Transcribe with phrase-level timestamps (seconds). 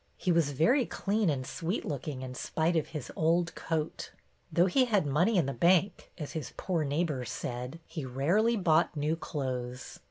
[0.17, 4.11] He was very clean and sweet looking in spite of his old coat.
[4.51, 8.97] Though he had" money in the bank," as his poor neighbors said, he rarely bought
[8.97, 9.99] new clothes.